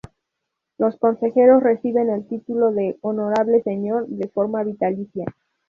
[0.79, 5.25] Los consejeros reciben el título de "Honorable Señor" de forma vitalicia.